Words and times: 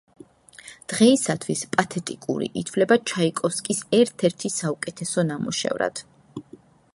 დღეისათვის 0.93 1.61
„პათეტიკური“ 1.75 2.47
ითვლება 2.61 2.97
ჩაიკოვსკის 3.11 3.83
ერთ-ერთი 3.99 4.53
საუკეთესო 4.57 5.27
ნამუშევრად. 5.29 6.05